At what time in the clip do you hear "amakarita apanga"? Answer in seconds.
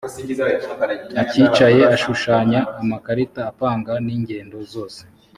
2.81-3.93